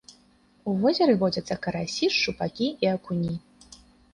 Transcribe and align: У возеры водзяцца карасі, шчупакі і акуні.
У 0.69 0.73
возеры 0.85 1.13
водзяцца 1.25 1.57
карасі, 1.65 2.05
шчупакі 2.15 2.67
і 2.87 2.91
акуні. 2.95 3.35